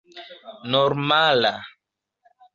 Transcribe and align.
normala 0.71 1.53